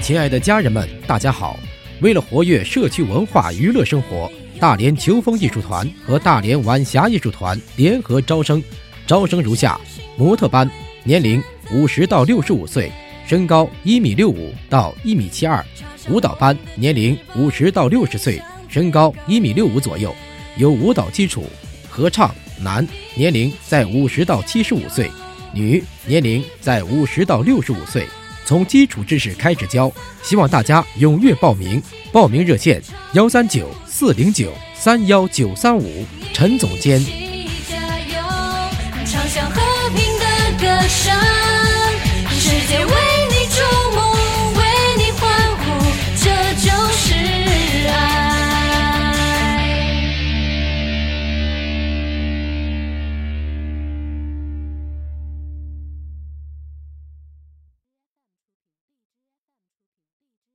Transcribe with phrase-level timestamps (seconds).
[0.00, 1.58] 亲爱的家人们，大家好！
[2.00, 8.62] 为了活跃社区文化娱乐生活，大连秋风艺术团和大连晚霞艺术团联合招生，
[9.06, 9.78] 招生如下：
[10.16, 10.70] 模特班，
[11.04, 12.90] 年龄五十到六十五岁，
[13.26, 15.62] 身高一米六五到一米七二；
[16.08, 20.14] 舞蹈班，年龄五十到六十岁，身高一米六五左右，
[20.56, 21.42] 有舞蹈基础；
[21.98, 22.86] 合唱，男，
[23.16, 25.10] 年龄在五十到七十五岁。
[25.52, 28.06] 女年龄在五十到六十五岁，
[28.44, 29.90] 从基础知识开始教，
[30.22, 31.82] 希望大家踊跃报名。
[32.12, 32.80] 报名热线：
[33.14, 36.06] 幺三九四零九三幺九三五。
[36.32, 37.02] 陈总监。